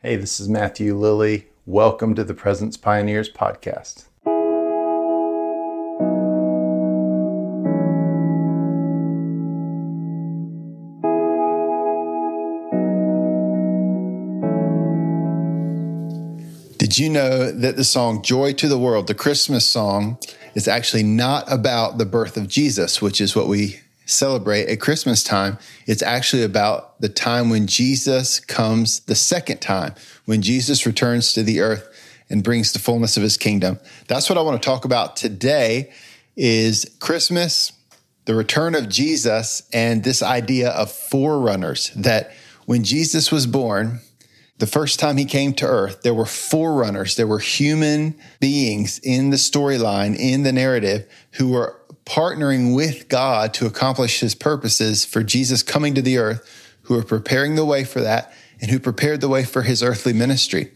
[0.00, 1.48] Hey, this is Matthew Lilly.
[1.66, 4.04] Welcome to the Presence Pioneers podcast.
[16.78, 20.18] Did you know that the song Joy to the World, the Christmas song,
[20.54, 25.22] is actually not about the birth of Jesus, which is what we celebrate at Christmas
[25.22, 25.58] time.
[25.86, 31.42] It's actually about the time when Jesus comes the second time, when Jesus returns to
[31.42, 31.88] the earth
[32.30, 33.78] and brings the fullness of his kingdom.
[34.06, 35.92] That's what I want to talk about today
[36.36, 37.72] is Christmas,
[38.24, 42.32] the return of Jesus, and this idea of forerunners that
[42.66, 44.00] when Jesus was born,
[44.58, 47.14] the first time he came to earth, there were forerunners.
[47.16, 51.77] There were human beings in the storyline, in the narrative, who were
[52.08, 57.04] partnering with God to accomplish his purposes for Jesus coming to the earth, who are
[57.04, 60.72] preparing the way for that and who prepared the way for his earthly ministry.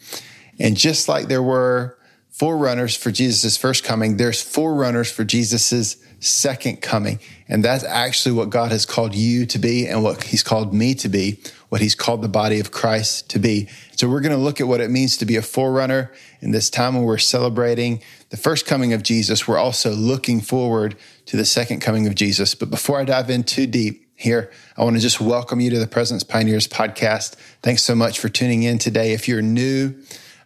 [0.61, 1.97] And just like there were
[2.29, 7.19] forerunners for Jesus' first coming, there's forerunners for Jesus' second coming.
[7.49, 10.95] And that's actually what God has called you to be and what he's called me
[10.96, 11.39] to be,
[11.71, 13.69] what he's called the body of Christ to be.
[13.96, 16.69] So we're going to look at what it means to be a forerunner in this
[16.69, 19.49] time when we're celebrating the first coming of Jesus.
[19.49, 22.54] We're also looking forward to the second coming of Jesus.
[22.54, 25.78] But before I dive in too deep here, I want to just welcome you to
[25.78, 27.34] the Presence Pioneers podcast.
[27.62, 29.12] Thanks so much for tuning in today.
[29.12, 29.95] If you're new,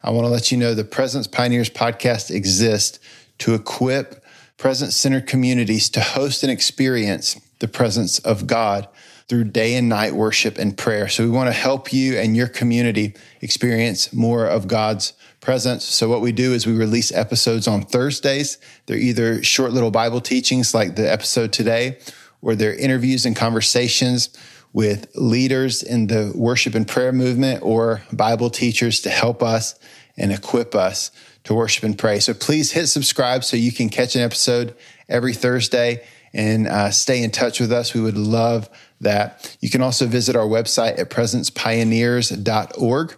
[0.02, 2.98] I want to let you know the Presence Pioneers podcast exists
[3.38, 4.24] to equip
[4.56, 8.88] presence centered communities to host and experience the presence of God
[9.28, 11.08] through day and night worship and prayer.
[11.08, 15.14] So we want to help you and your community experience more of God's
[15.46, 15.84] presence.
[15.84, 18.58] So what we do is we release episodes on Thursdays.
[18.86, 21.98] They're either short little Bible teachings like the episode today,
[22.42, 24.36] or they're interviews and conversations
[24.72, 29.78] with leaders in the worship and prayer movement or Bible teachers to help us
[30.16, 31.12] and equip us
[31.44, 32.18] to worship and pray.
[32.18, 34.74] So please hit subscribe so you can catch an episode
[35.08, 37.94] every Thursday and uh, stay in touch with us.
[37.94, 38.68] We would love
[39.00, 39.56] that.
[39.60, 43.16] You can also visit our website at presencepioneers.org.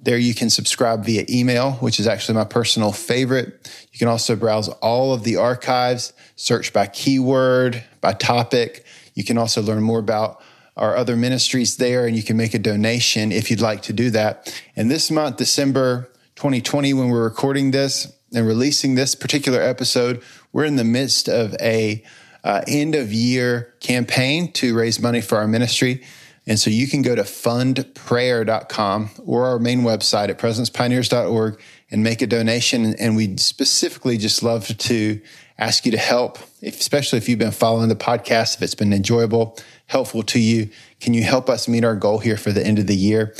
[0.00, 3.68] There you can subscribe via email, which is actually my personal favorite.
[3.92, 8.84] You can also browse all of the archives, search by keyword, by topic.
[9.14, 10.40] You can also learn more about
[10.76, 14.10] our other ministries there, and you can make a donation if you'd like to do
[14.10, 14.54] that.
[14.76, 20.22] And this month, December 2020, when we're recording this and releasing this particular episode,
[20.52, 22.04] we're in the midst of a
[22.44, 26.04] uh, end of year campaign to raise money for our ministry.
[26.48, 31.60] And so you can go to fundprayer.com or our main website at presencepioneers.org
[31.90, 32.94] and make a donation.
[32.94, 35.20] And we'd specifically just love to
[35.58, 39.58] ask you to help, especially if you've been following the podcast, if it's been enjoyable,
[39.88, 40.70] helpful to you.
[41.00, 43.34] Can you help us meet our goal here for the end of the year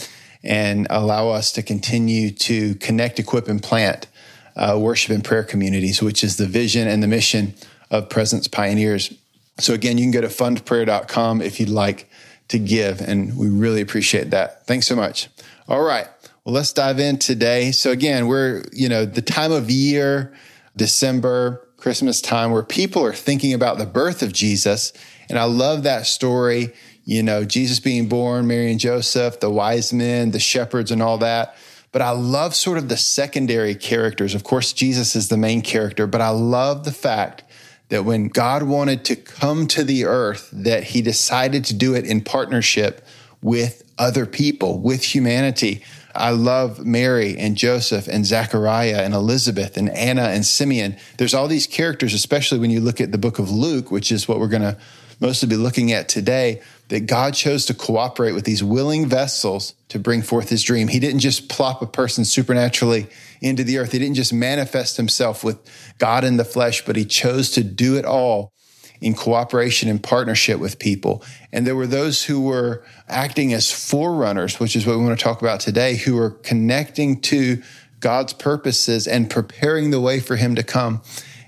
[0.44, 4.06] and allow us to continue to connect, equip, and plant
[4.54, 7.54] uh, worship and prayer communities, which is the vision and the mission
[7.90, 9.14] of Presence Pioneers.
[9.58, 12.10] So again, you can go to fundprayer.com if you'd like
[12.48, 13.00] to give.
[13.00, 14.66] And we really appreciate that.
[14.66, 15.28] Thanks so much.
[15.69, 16.06] All right.
[16.44, 17.72] Well, let's dive in today.
[17.72, 20.32] So again, we're, you know, the time of year,
[20.76, 24.92] December, Christmas time, where people are thinking about the birth of Jesus.
[25.28, 26.72] And I love that story.
[27.04, 31.19] You know, Jesus being born, Mary and Joseph, the wise men, the shepherds, and all
[31.19, 31.54] that.
[31.92, 34.34] But I love sort of the secondary characters.
[34.34, 37.44] Of course, Jesus is the main character, but I love the fact
[37.88, 42.04] that when God wanted to come to the earth, that he decided to do it
[42.04, 43.06] in partnership
[43.41, 45.82] with other people, with humanity.
[46.15, 50.97] I love Mary and Joseph and Zachariah and Elizabeth and Anna and Simeon.
[51.16, 54.28] There's all these characters, especially when you look at the book of Luke, which is
[54.28, 54.76] what we're going to
[55.20, 59.99] mostly be looking at today, that God chose to cooperate with these willing vessels to
[59.99, 60.88] bring forth his dream.
[60.88, 63.09] He didn't just plop a person supernaturally
[63.41, 63.93] into the earth.
[63.93, 65.59] He didn't just manifest himself with
[65.99, 68.53] God in the flesh, but he chose to do it all
[69.00, 71.22] in cooperation and partnership with people.
[71.53, 75.22] And there were those who were acting as forerunners, which is what we want to
[75.22, 77.62] talk about today, who were connecting to
[78.00, 81.02] God's purposes and preparing the way for him to come.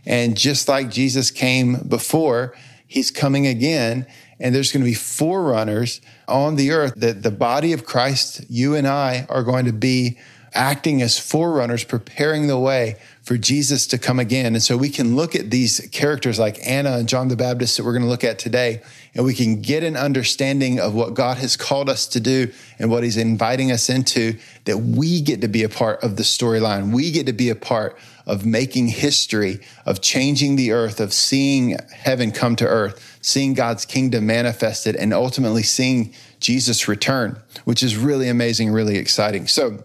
[0.06, 2.54] And just like Jesus came before,
[2.86, 4.06] he's coming again.
[4.40, 8.74] And there's going to be forerunners on the earth that the body of Christ, you
[8.74, 10.18] and I, are going to be
[10.52, 12.96] acting as forerunners, preparing the way
[13.30, 14.56] for Jesus to come again.
[14.56, 17.84] And so we can look at these characters like Anna and John the Baptist that
[17.84, 18.82] we're going to look at today,
[19.14, 22.50] and we can get an understanding of what God has called us to do
[22.80, 26.24] and what He's inviting us into, that we get to be a part of the
[26.24, 26.92] storyline.
[26.92, 27.96] We get to be a part
[28.26, 33.84] of making history, of changing the earth, of seeing heaven come to earth, seeing God's
[33.84, 39.46] kingdom manifested, and ultimately seeing Jesus return, which is really amazing, really exciting.
[39.46, 39.84] So,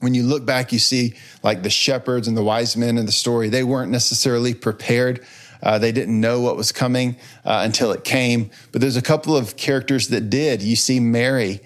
[0.00, 3.12] when you look back, you see like the shepherds and the wise men in the
[3.12, 5.24] story, they weren't necessarily prepared.
[5.62, 8.50] Uh, they didn't know what was coming uh, until it came.
[8.72, 10.62] But there's a couple of characters that did.
[10.62, 11.60] You see Mary,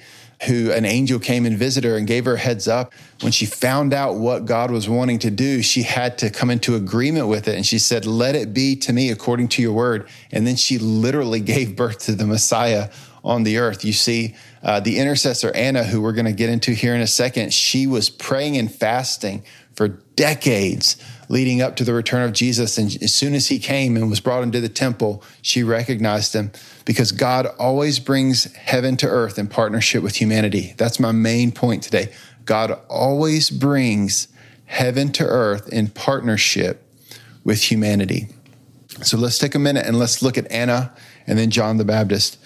[0.46, 2.92] who an angel came and visited her and gave her heads up.
[3.20, 6.76] When she found out what God was wanting to do, she had to come into
[6.76, 7.56] agreement with it.
[7.56, 10.08] And she said, Let it be to me according to your word.
[10.30, 12.90] And then she literally gave birth to the Messiah
[13.24, 13.84] on the earth.
[13.84, 17.06] You see, uh, the intercessor Anna, who we're going to get into here in a
[17.06, 19.42] second, she was praying and fasting
[19.74, 20.96] for decades
[21.28, 22.76] leading up to the return of Jesus.
[22.76, 26.50] And as soon as he came and was brought into the temple, she recognized him
[26.84, 30.74] because God always brings heaven to earth in partnership with humanity.
[30.76, 32.12] That's my main point today.
[32.44, 34.26] God always brings
[34.66, 36.84] heaven to earth in partnership
[37.44, 38.28] with humanity.
[39.02, 40.92] So let's take a minute and let's look at Anna
[41.26, 42.38] and then John the Baptist.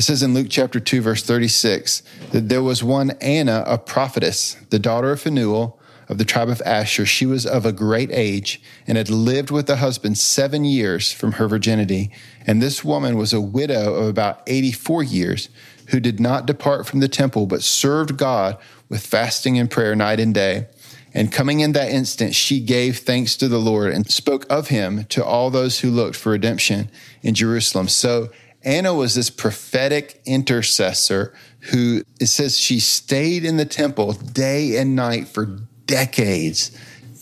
[0.00, 4.54] It says in Luke chapter 2, verse 36, that there was one Anna, a prophetess,
[4.70, 7.04] the daughter of Phanuel of the tribe of Asher.
[7.04, 11.32] She was of a great age and had lived with a husband seven years from
[11.32, 12.10] her virginity.
[12.46, 15.50] And this woman was a widow of about 84 years
[15.88, 18.56] who did not depart from the temple, but served God
[18.88, 20.66] with fasting and prayer night and day.
[21.12, 25.04] And coming in that instant, she gave thanks to the Lord and spoke of him
[25.10, 27.88] to all those who looked for redemption in Jerusalem.
[27.88, 28.30] So
[28.62, 31.34] Anna was this prophetic intercessor
[31.70, 35.46] who it says she stayed in the temple day and night for
[35.86, 36.70] decades.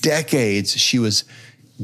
[0.00, 0.76] Decades.
[0.76, 1.25] She was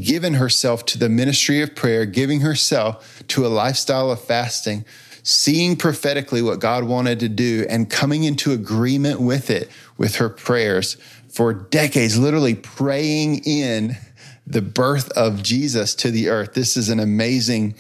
[0.00, 4.84] giving herself to the ministry of prayer, giving herself to a lifestyle of fasting,
[5.22, 10.28] seeing prophetically what God wanted to do and coming into agreement with it with her
[10.28, 10.96] prayers
[11.28, 13.96] for decades, literally praying in
[14.46, 16.54] the birth of Jesus to the earth.
[16.54, 17.74] This is an amazing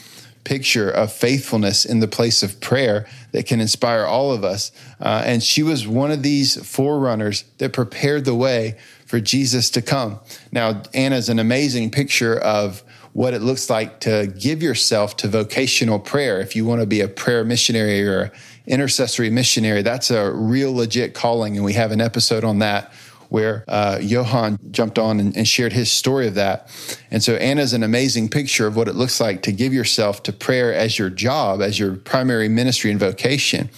[0.44, 4.70] picture of faithfulness in the place of prayer that can inspire all of us.
[5.00, 8.76] Uh, and she was one of these forerunners that prepared the way
[9.06, 10.20] for Jesus to come.
[10.52, 12.82] Now, Anna's an amazing picture of
[13.12, 16.40] what it looks like to give yourself to vocational prayer.
[16.40, 18.32] If you want to be a prayer missionary or
[18.66, 21.56] intercessory missionary, that's a real legit calling.
[21.56, 22.92] And we have an episode on that
[23.28, 26.68] where uh, Johan jumped on and, and, shared his story of that.
[27.10, 30.32] And so Anna's an amazing picture of what it looks like to give yourself to
[30.32, 33.70] prayer as your job, as your primary ministry and vocation.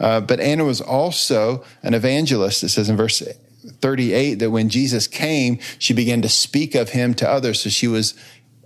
[0.00, 2.62] Uh, but Anna was also an evangelist.
[2.64, 3.22] It says in verse
[3.80, 7.60] 38 that when Jesus came, she began to speak of him to others.
[7.60, 8.14] So she was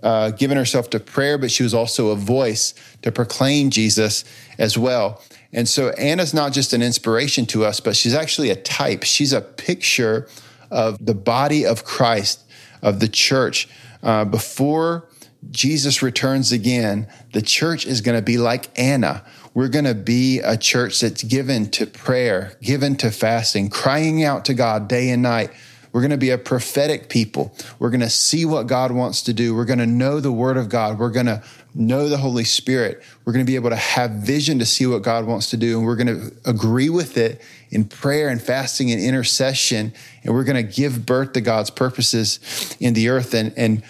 [0.03, 4.23] uh, giving herself to prayer, but she was also a voice to proclaim Jesus
[4.57, 5.21] as well.
[5.53, 9.03] And so Anna's not just an inspiration to us, but she's actually a type.
[9.03, 10.27] She's a picture
[10.69, 12.43] of the body of Christ,
[12.81, 13.67] of the church.
[14.03, 15.07] Uh, before
[15.49, 19.23] Jesus returns again, the church is going to be like Anna.
[19.53, 24.45] We're going to be a church that's given to prayer, given to fasting, crying out
[24.45, 25.51] to God day and night
[25.91, 27.55] we're going to be a prophetic people.
[27.79, 29.55] We're going to see what God wants to do.
[29.55, 30.99] We're going to know the Word of God.
[30.99, 31.43] We're going to
[31.73, 33.01] know the Holy Spirit.
[33.23, 35.77] We're going to be able to have vision to see what God wants to do.
[35.77, 39.93] And we're going to agree with it in prayer and fasting and intercession.
[40.23, 43.33] And we're going to give birth to God's purposes in the earth.
[43.33, 43.83] And, and,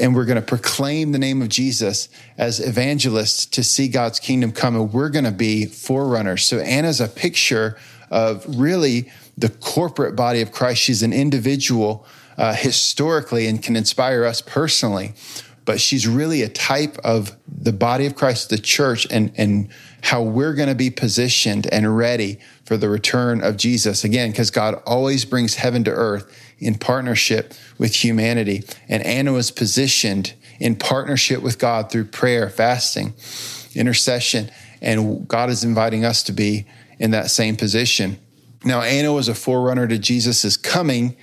[0.00, 2.08] and we're going to proclaim the name of Jesus
[2.38, 4.74] as evangelists to see God's kingdom come.
[4.74, 6.44] And we're going to be forerunners.
[6.44, 7.76] So Anna's a picture
[8.10, 10.82] of really the corporate body of Christ.
[10.82, 15.12] She's an individual uh, historically and can inspire us personally,
[15.64, 19.68] but she's really a type of the body of Christ, the church, and, and
[20.02, 24.04] how we're going to be positioned and ready for the return of Jesus.
[24.04, 28.62] Again, because God always brings heaven to earth in partnership with humanity.
[28.88, 33.14] And Anna was positioned in partnership with God through prayer, fasting,
[33.74, 34.50] intercession.
[34.80, 36.66] And God is inviting us to be
[36.98, 38.18] in that same position.
[38.64, 41.16] Now, Anna was a forerunner to Jesus' coming.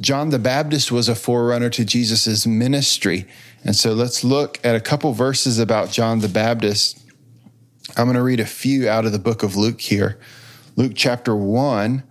[0.00, 3.26] John the Baptist was a forerunner to Jesus' ministry.
[3.62, 6.98] And so let's look at a couple verses about John the Baptist.
[7.96, 10.18] I'm going to read a few out of the book of Luke here.
[10.74, 12.02] Luke chapter 1,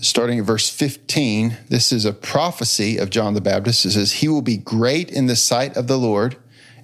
[0.00, 1.58] starting at verse 15.
[1.68, 3.84] This is a prophecy of John the Baptist.
[3.84, 6.36] It says, He will be great in the sight of the Lord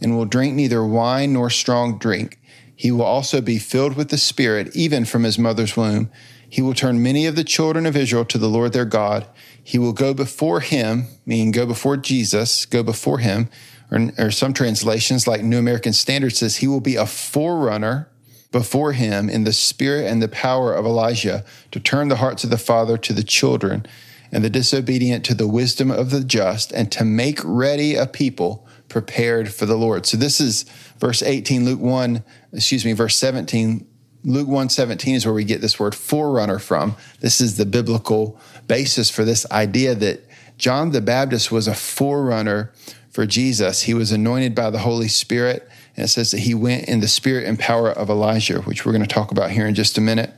[0.03, 2.41] and will drink neither wine nor strong drink.
[2.75, 6.11] He will also be filled with the Spirit, even from his mother's womb
[6.57, 9.27] he will turn many of the children of Israel to the Lord their God.
[9.63, 13.51] He will go before him, meaning go before Jesus, go before him.
[13.91, 18.09] Or, or some translations, like New American Standard says, he will be a forerunner
[18.53, 22.49] before him in the spirit and the power of Elijah to turn the hearts of
[22.49, 23.85] the father to the children
[24.33, 28.67] and the disobedient to the wisdom of the just and to make ready a people
[28.89, 30.07] prepared for the Lord.
[30.07, 30.63] So this is
[30.99, 33.87] verse 18, Luke 1, excuse me, verse 17
[34.27, 36.97] Luke 117 is where we get this word forerunner from.
[37.21, 40.21] This is the biblical basis for this idea that
[40.59, 42.73] John the Baptist was a forerunner
[43.09, 43.83] for Jesus.
[43.83, 47.07] He was anointed by the Holy Spirit, and it says that he went in the
[47.07, 50.01] spirit and power of Elijah, which we're going to talk about here in just a
[50.01, 50.33] minute.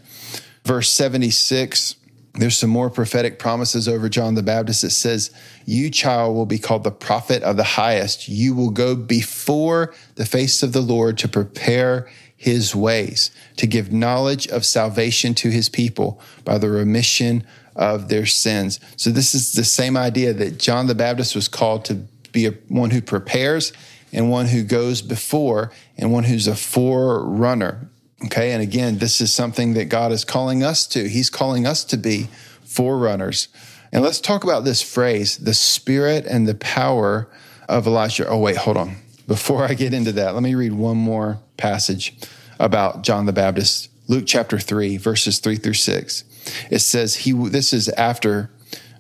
[0.65, 1.95] Verse 76
[2.35, 4.85] there's some more prophetic promises over John the Baptist.
[4.85, 5.33] It says,
[5.65, 8.29] You, child, will be called the prophet of the highest.
[8.29, 13.93] You will go before the face of the Lord to prepare his ways, to give
[13.93, 17.45] knowledge of salvation to his people by the remission
[17.77, 18.81] of their sins.
[18.97, 21.97] So, this is the same idea that John the Baptist was called to
[22.33, 23.73] be a, one who prepares
[24.13, 27.91] and one who goes before and one who's a forerunner.
[28.25, 28.53] Okay.
[28.53, 31.09] And again, this is something that God is calling us to.
[31.09, 32.29] He's calling us to be
[32.65, 33.49] forerunners.
[33.93, 37.29] And let's talk about this phrase the spirit and the power
[37.69, 38.27] of Elijah.
[38.27, 38.97] Oh, wait, hold on.
[39.29, 42.17] Before I get into that, let me read one more passage
[42.59, 43.91] about John the Baptist.
[44.09, 46.25] Luke chapter 3, verses 3 through 6.
[46.71, 48.51] It says, he, This is after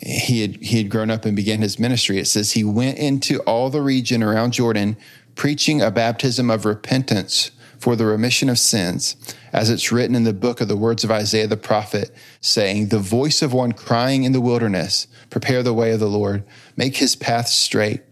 [0.03, 2.19] he had, he had grown up and began his ministry.
[2.19, 4.99] It says, He went into all the region around Jordan,
[5.35, 9.17] preaching a baptism of repentance for the remission of sins,
[9.55, 12.99] as it's written in the book of the words of Isaiah the prophet, saying, The
[12.99, 16.45] voice of one crying in the wilderness, Prepare the way of the Lord,
[16.77, 18.03] make his path straight.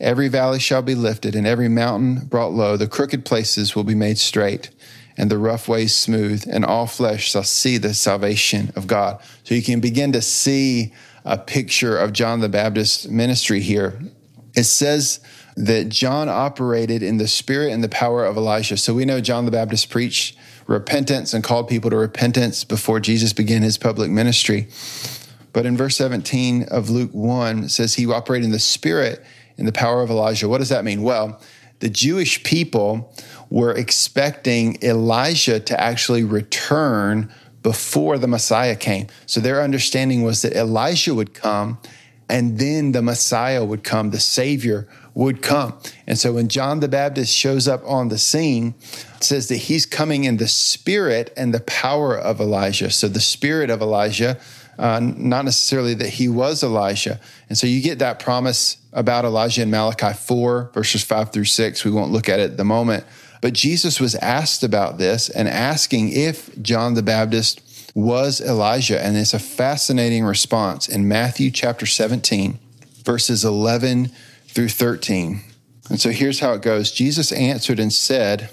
[0.00, 2.76] Every valley shall be lifted, and every mountain brought low.
[2.76, 4.70] The crooked places will be made straight,
[5.16, 9.20] and the rough ways smooth, and all flesh shall see the salvation of God.
[9.44, 10.92] So you can begin to see
[11.24, 14.00] a picture of John the Baptist's ministry here.
[14.54, 15.20] It says,
[15.58, 18.76] that John operated in the spirit and the power of Elijah.
[18.76, 20.36] So we know John the Baptist preached
[20.68, 24.68] repentance and called people to repentance before Jesus began his public ministry.
[25.52, 29.24] But in verse 17 of Luke 1, it says he operated in the spirit
[29.58, 30.48] and the power of Elijah.
[30.48, 31.02] What does that mean?
[31.02, 31.40] Well,
[31.80, 33.14] the Jewish people
[33.50, 39.08] were expecting Elijah to actually return before the Messiah came.
[39.26, 41.78] So their understanding was that Elijah would come
[42.28, 45.78] and then the Messiah would come, the Savior would come.
[46.06, 48.74] And so when John the Baptist shows up on the scene,
[49.16, 52.90] it says that he's coming in the spirit and the power of Elijah.
[52.90, 54.38] So the spirit of Elijah,
[54.78, 57.20] uh, not necessarily that he was Elijah.
[57.48, 61.84] And so you get that promise about Elijah in Malachi 4, verses 5 through 6.
[61.84, 63.04] We won't look at it at the moment.
[63.40, 67.60] But Jesus was asked about this and asking if John the Baptist
[67.94, 69.02] was Elijah.
[69.04, 72.58] And it's a fascinating response in Matthew chapter 17,
[73.04, 74.12] verses 11
[74.46, 75.42] through 13.
[75.90, 78.50] And so here's how it goes Jesus answered and said,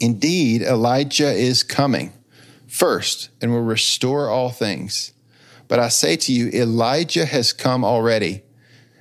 [0.00, 2.12] Indeed, Elijah is coming
[2.66, 5.12] first and will restore all things.
[5.68, 8.42] But I say to you, Elijah has come already,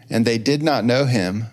[0.10, 1.46] and they did not know him,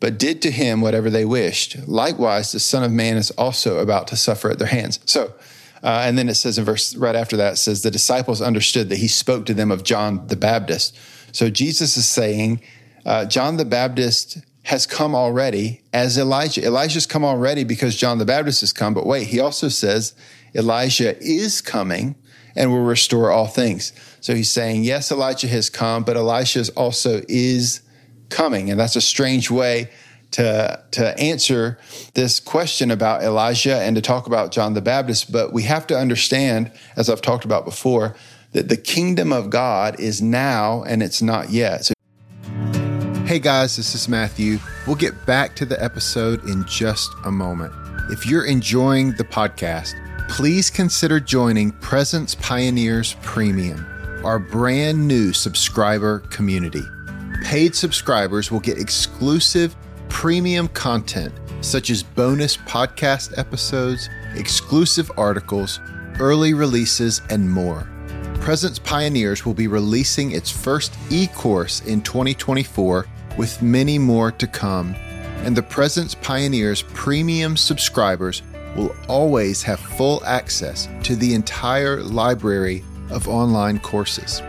[0.00, 1.76] but did to him whatever they wished.
[1.86, 4.98] Likewise, the Son of Man is also about to suffer at their hands.
[5.06, 5.34] So,
[5.82, 8.88] uh, and then it says in verse right after that, it says, The disciples understood
[8.90, 10.96] that he spoke to them of John the Baptist.
[11.32, 12.60] So Jesus is saying,
[13.06, 16.64] uh, John the Baptist has come already as Elijah.
[16.64, 18.94] Elijah's come already because John the Baptist has come.
[18.94, 20.14] But wait, he also says
[20.54, 22.14] Elijah is coming
[22.56, 23.92] and will restore all things.
[24.20, 27.82] So he's saying, yes, Elijah has come, but Elijah also is
[28.28, 28.70] coming.
[28.70, 29.90] And that's a strange way
[30.32, 31.78] to, to answer
[32.14, 35.32] this question about Elijah and to talk about John the Baptist.
[35.32, 38.14] But we have to understand, as I've talked about before,
[38.52, 41.86] that the kingdom of God is now and it's not yet.
[41.86, 41.94] So
[43.26, 44.58] Hey guys, this is Matthew.
[44.88, 47.72] We'll get back to the episode in just a moment.
[48.10, 49.94] If you're enjoying the podcast,
[50.30, 53.84] please consider joining Presence Pioneers Premium,
[54.24, 56.84] our brand new subscriber community.
[57.42, 59.74] Paid subscribers will get exclusive
[60.08, 65.80] premium content such as bonus podcast episodes, exclusive articles,
[66.20, 67.90] early releases, and more.
[68.34, 73.04] Presence Pioneers will be releasing its first e course in 2024
[73.36, 74.94] with many more to come.
[75.44, 78.42] And the Presence Pioneers premium subscribers
[78.76, 84.40] will always have full access to the entire library of online courses.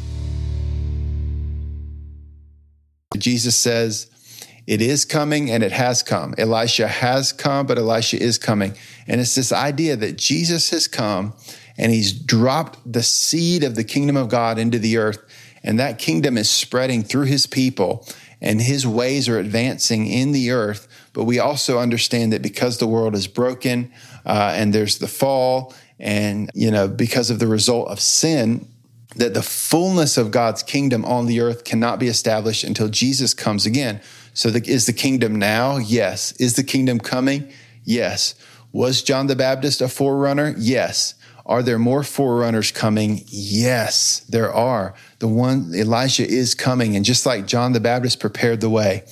[3.18, 4.10] Jesus says,
[4.66, 6.34] It is coming and it has come.
[6.38, 8.74] Elijah has come, but Elijah is coming.
[9.06, 11.34] And it's this idea that Jesus has come
[11.76, 15.18] and he's dropped the seed of the kingdom of God into the earth.
[15.62, 18.06] And that kingdom is spreading through his people,
[18.40, 20.86] and his ways are advancing in the earth.
[21.14, 23.90] But we also understand that because the world is broken
[24.26, 28.68] uh, and there's the fall, and you know because of the result of sin,
[29.16, 33.64] that the fullness of God's kingdom on the earth cannot be established until Jesus comes
[33.64, 34.02] again.
[34.34, 35.78] So, the, is the kingdom now?
[35.78, 36.32] Yes.
[36.32, 37.50] Is the kingdom coming?
[37.84, 38.34] Yes.
[38.72, 40.54] Was John the Baptist a forerunner?
[40.58, 41.14] Yes.
[41.46, 43.22] Are there more forerunners coming?
[43.26, 44.94] Yes, there are.
[45.18, 46.96] The one, Elijah is coming.
[46.96, 49.04] And just like John the Baptist prepared the way,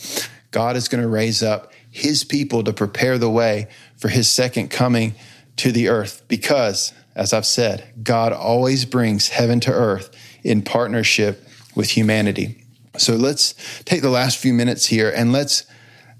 [0.50, 4.70] God is going to raise up his people to prepare the way for his second
[4.70, 5.14] coming
[5.56, 6.22] to the earth.
[6.26, 10.10] Because, as I've said, God always brings heaven to earth
[10.42, 12.61] in partnership with humanity.
[12.96, 15.66] So let's take the last few minutes here and let's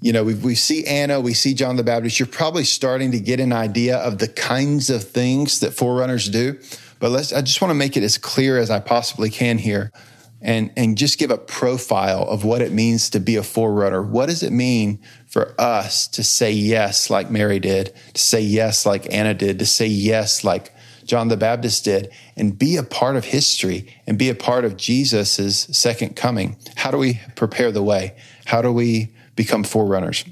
[0.03, 2.19] you know, we, we see Anna, we see John the Baptist.
[2.19, 6.59] You're probably starting to get an idea of the kinds of things that forerunners do.
[6.99, 9.93] But let's, I just want to make it as clear as I possibly can here
[10.41, 14.03] and, and just give a profile of what it means to be a forerunner.
[14.03, 18.85] What does it mean for us to say yes like Mary did, to say yes
[18.85, 20.73] like Anna did, to say yes like
[21.05, 24.77] John the Baptist did, and be a part of history and be a part of
[24.77, 26.57] Jesus' second coming?
[26.75, 28.15] How do we prepare the way?
[28.45, 30.25] How do we become forerunners.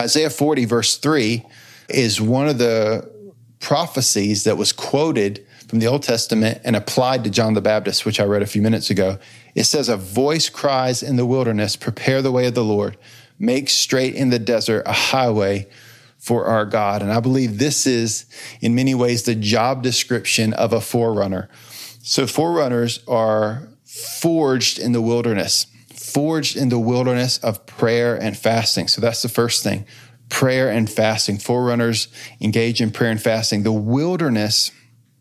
[0.00, 1.44] Isaiah 40, verse 3,
[1.88, 3.10] is one of the
[3.60, 8.20] prophecies that was quoted from the Old Testament and applied to John the Baptist, which
[8.20, 9.18] I read a few minutes ago.
[9.54, 12.96] It says, A voice cries in the wilderness, prepare the way of the Lord,
[13.38, 15.68] make straight in the desert a highway
[16.28, 17.02] for our God.
[17.02, 18.26] And I believe this is,
[18.60, 21.48] in many ways, the job description of a forerunner.
[22.02, 25.66] So, forerunners are forged in the wilderness
[26.08, 28.88] forged in the wilderness of prayer and fasting.
[28.88, 29.86] So that's the first thing
[30.28, 31.38] prayer and fasting.
[31.38, 32.08] Forerunners
[32.40, 33.62] engage in prayer and fasting.
[33.62, 34.70] The wilderness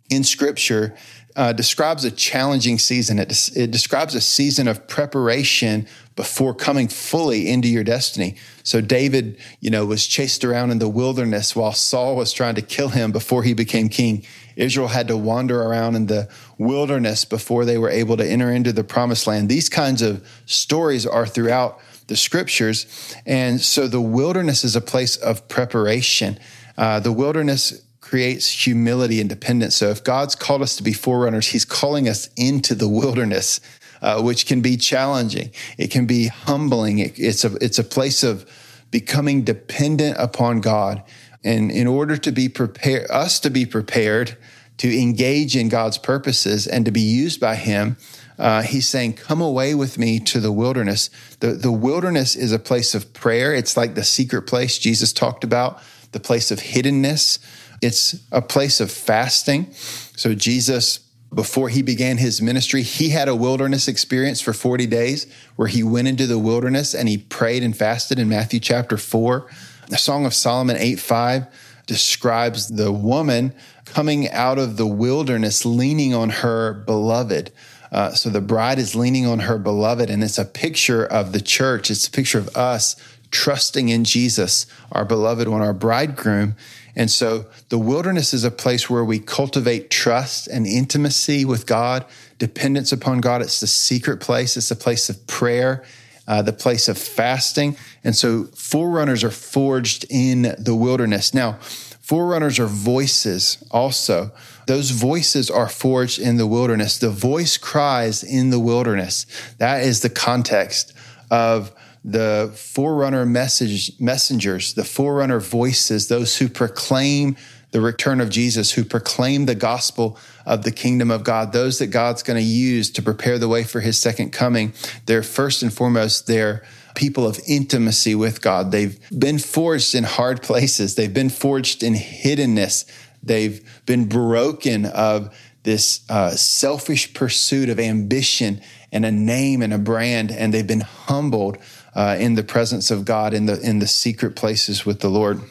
[0.09, 0.95] in scripture
[1.37, 3.19] uh, describes a challenging season.
[3.19, 8.35] It, des- it describes a season of preparation before coming fully into your destiny.
[8.63, 12.63] So David, you know, was chased around in the wilderness while Saul was trying to
[12.63, 14.25] kill him before he became king.
[14.55, 18.73] Israel had to wander around in the wilderness before they were able to enter into
[18.73, 19.47] the promised land.
[19.47, 22.87] These kinds of stories are throughout the scriptures.
[23.27, 26.39] And so the wilderness is a place of preparation.
[26.75, 29.75] Uh, the wilderness creates humility and dependence.
[29.75, 33.59] So if God's called us to be forerunners, He's calling us into the wilderness,
[34.01, 35.51] uh, which can be challenging.
[35.77, 36.99] It can be humbling.
[36.99, 38.49] It, it's a it's a place of
[38.91, 41.03] becoming dependent upon God.
[41.43, 44.37] And in order to be prepared, us to be prepared
[44.77, 47.97] to engage in God's purposes and to be used by Him,
[48.39, 51.09] uh, he's saying, Come away with me to the wilderness.
[51.41, 53.53] The, the wilderness is a place of prayer.
[53.53, 57.39] It's like the secret place Jesus talked about, the place of hiddenness.
[57.81, 59.71] It's a place of fasting.
[59.73, 60.99] So, Jesus,
[61.33, 65.83] before he began his ministry, he had a wilderness experience for 40 days where he
[65.83, 69.49] went into the wilderness and he prayed and fasted in Matthew chapter 4.
[69.89, 71.47] The Song of Solomon 8 5
[71.85, 73.53] describes the woman
[73.85, 77.51] coming out of the wilderness leaning on her beloved.
[77.91, 81.39] Uh, so the bride is leaning on her beloved, and it's a picture of the
[81.39, 81.89] church.
[81.89, 82.95] It's a picture of us
[83.31, 86.55] trusting in Jesus, our beloved one, our bridegroom.
[86.97, 92.03] And so the wilderness is a place where we cultivate trust and intimacy with God,
[92.39, 93.43] dependence upon God.
[93.43, 95.85] It's the secret place, it's the place of prayer.
[96.29, 97.77] Uh, the place of fasting.
[98.03, 101.33] And so forerunners are forged in the wilderness.
[101.33, 101.53] Now,
[102.01, 104.33] forerunners are voices also.
[104.67, 106.97] Those voices are forged in the wilderness.
[106.97, 109.25] The voice cries in the wilderness.
[109.59, 110.91] That is the context
[111.31, 111.71] of
[112.07, 117.35] the forerunner message messengers, the forerunner voices, those who proclaim
[117.71, 121.87] the return of Jesus, who proclaim the gospel of the kingdom of God, those that
[121.87, 124.71] God's going to use to prepare the way for his second coming.
[125.05, 126.63] They're first and foremost, they're
[126.95, 128.71] people of intimacy with God.
[128.71, 130.95] They've been forged in hard places.
[130.95, 132.85] They've been forged in hiddenness.
[133.21, 138.61] They've been broken of this uh, selfish pursuit of ambition
[138.93, 141.57] and a name and a brand, and they've been humbled
[141.97, 145.41] uh, in the presence of God in the in the secret places with the Lord.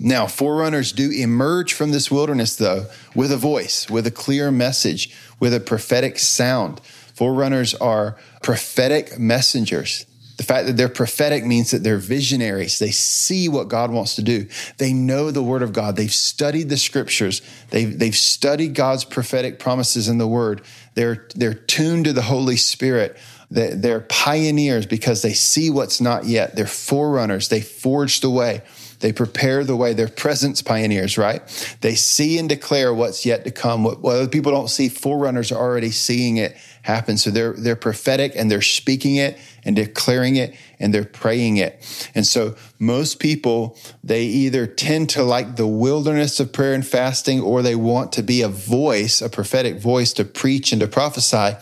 [0.00, 5.14] Now, forerunners do emerge from this wilderness, though, with a voice, with a clear message,
[5.38, 6.80] with a prophetic sound.
[7.14, 10.06] Forerunners are prophetic messengers.
[10.36, 12.80] The fact that they're prophetic means that they're visionaries.
[12.80, 14.48] They see what God wants to do.
[14.78, 15.94] They know the word of God.
[15.94, 17.40] They've studied the scriptures.
[17.70, 20.62] They've, they've studied God's prophetic promises in the word.
[20.94, 23.16] They're, they're tuned to the Holy Spirit.
[23.50, 26.56] They're pioneers because they see what's not yet.
[26.56, 27.48] They're forerunners.
[27.48, 28.62] They forge the way.
[29.00, 29.92] They prepare the way.
[29.92, 31.42] They're presence pioneers, right?
[31.82, 33.84] They see and declare what's yet to come.
[33.84, 37.18] What, what other people don't see, forerunners are already seeing it happen.
[37.18, 42.10] So they're, they're prophetic and they're speaking it and declaring it and they're praying it.
[42.14, 47.40] And so most people, they either tend to like the wilderness of prayer and fasting
[47.40, 51.56] or they want to be a voice, a prophetic voice to preach and to prophesy.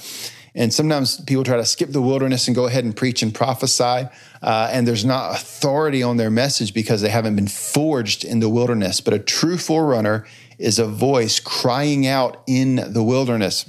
[0.55, 4.09] And sometimes people try to skip the wilderness and go ahead and preach and prophesy.
[4.43, 8.51] Uh, and there's not authority on their message because they haven't been forged in the
[8.51, 9.01] wilderness.
[9.01, 10.27] But a true forerunner
[10.59, 13.65] is a voice crying out in the wilderness.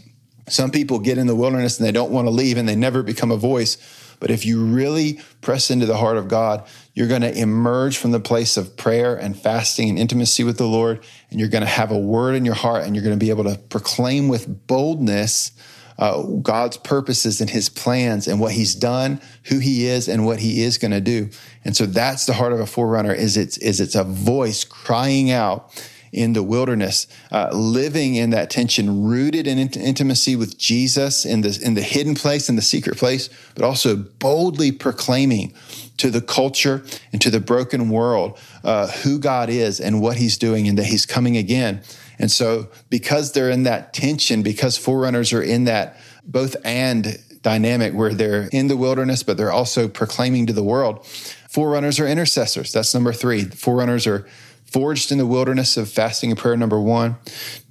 [0.50, 3.02] Some people get in the wilderness and they don't want to leave and they never
[3.02, 3.78] become a voice.
[4.20, 8.12] But if you really press into the heart of God, you're going to emerge from
[8.12, 11.04] the place of prayer and fasting and intimacy with the Lord.
[11.30, 13.30] And you're going to have a word in your heart and you're going to be
[13.30, 15.52] able to proclaim with boldness
[15.98, 20.40] uh, God's purposes and his plans and what he's done, who he is, and what
[20.40, 21.30] he is going to do.
[21.64, 25.32] And so that's the heart of a forerunner is it's, is it's a voice crying
[25.32, 25.72] out
[26.14, 31.42] in the wilderness, uh, living in that tension, rooted in int- intimacy with Jesus in
[31.42, 35.52] the, in the hidden place, in the secret place, but also boldly proclaiming
[35.98, 40.38] to the culture and to the broken world uh, who God is and what he's
[40.38, 41.82] doing and that he's coming again.
[42.20, 47.94] And so, because they're in that tension, because forerunners are in that both and dynamic
[47.94, 51.06] where they're in the wilderness, but they're also proclaiming to the world,
[51.50, 52.72] forerunners are intercessors.
[52.72, 53.46] That's number three.
[53.46, 54.26] Forerunners are
[54.74, 57.16] forged in the wilderness of fasting and prayer, number one.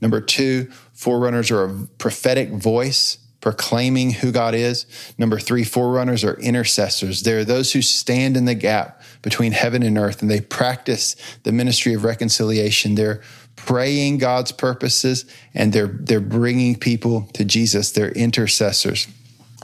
[0.01, 4.87] Number two, forerunners are a prophetic voice proclaiming who God is.
[5.19, 7.25] Number three, forerunners are intercessors.
[7.25, 11.53] They're those who stand in the gap between heaven and earth and they practice the
[11.53, 12.95] ministry of reconciliation.
[12.95, 13.21] They're
[13.57, 17.91] praying God's purposes and they're they're bringing people to Jesus.
[17.91, 19.09] They're intercessors.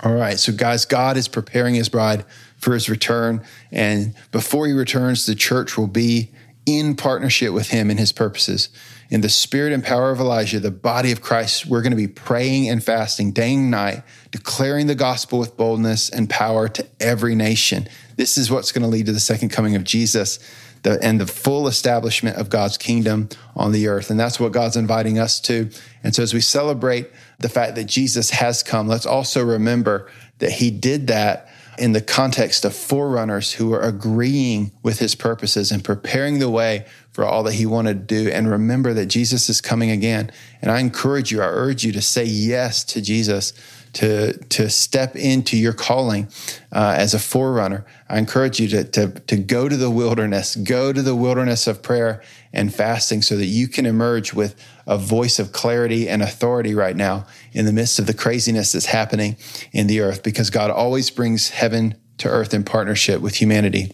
[0.02, 2.24] All right, so guys, God is preparing his bride
[2.58, 6.30] for his return and before he returns the church will be
[6.68, 8.68] in partnership with him and his purposes.
[9.08, 12.08] In the spirit and power of Elijah, the body of Christ, we're going to be
[12.08, 17.34] praying and fasting day and night, declaring the gospel with boldness and power to every
[17.34, 17.88] nation.
[18.16, 20.38] This is what's going to lead to the second coming of Jesus
[20.82, 24.10] the, and the full establishment of God's kingdom on the earth.
[24.10, 25.70] And that's what God's inviting us to.
[26.04, 30.52] And so as we celebrate the fact that Jesus has come, let's also remember that
[30.52, 35.84] he did that in the context of forerunners who are agreeing with his purposes and
[35.84, 38.30] preparing the way for all that he wanted to do.
[38.30, 40.30] And remember that Jesus is coming again.
[40.62, 43.52] And I encourage you, I urge you to say yes to Jesus
[43.94, 46.28] to to step into your calling
[46.72, 47.84] uh, as a forerunner.
[48.08, 51.82] I encourage you to, to to go to the wilderness, go to the wilderness of
[51.82, 52.22] prayer
[52.52, 54.54] and fasting, so that you can emerge with
[54.86, 58.86] a voice of clarity and authority right now in the midst of the craziness that's
[58.86, 59.36] happening
[59.72, 60.22] in the earth.
[60.22, 63.92] Because God always brings heaven to earth in partnership with humanity.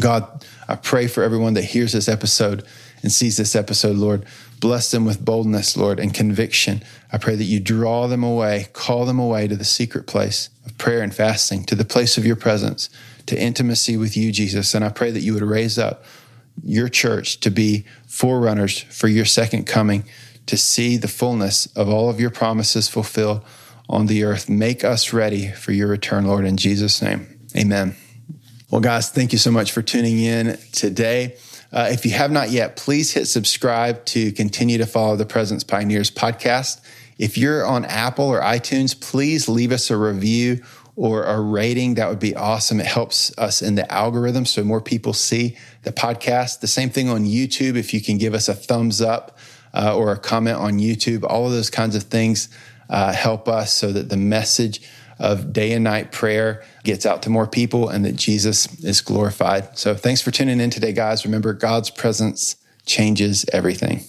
[0.00, 2.64] God, I pray for everyone that hears this episode
[3.02, 4.24] and sees this episode, Lord.
[4.60, 6.82] Bless them with boldness, Lord, and conviction.
[7.12, 10.76] I pray that you draw them away, call them away to the secret place of
[10.78, 12.88] prayer and fasting, to the place of your presence,
[13.26, 14.74] to intimacy with you, Jesus.
[14.74, 16.04] And I pray that you would raise up
[16.64, 20.04] your church to be forerunners for your second coming,
[20.46, 23.44] to see the fullness of all of your promises fulfilled
[23.88, 24.48] on the earth.
[24.48, 27.38] Make us ready for your return, Lord, in Jesus' name.
[27.56, 27.94] Amen.
[28.70, 31.36] Well, guys, thank you so much for tuning in today.
[31.72, 35.64] Uh, if you have not yet, please hit subscribe to continue to follow the Presence
[35.64, 36.80] Pioneers podcast.
[37.18, 40.62] If you're on Apple or iTunes, please leave us a review
[40.96, 41.94] or a rating.
[41.94, 42.80] That would be awesome.
[42.80, 46.60] It helps us in the algorithm so more people see the podcast.
[46.60, 47.76] The same thing on YouTube.
[47.76, 49.38] If you can give us a thumbs up
[49.74, 52.48] uh, or a comment on YouTube, all of those kinds of things
[52.88, 54.80] uh, help us so that the message
[55.18, 59.76] of day and night prayer gets out to more people and that Jesus is glorified.
[59.76, 61.26] So thanks for tuning in today, guys.
[61.26, 64.04] Remember, God's presence changes everything.